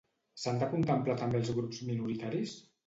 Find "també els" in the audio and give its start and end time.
1.21-1.55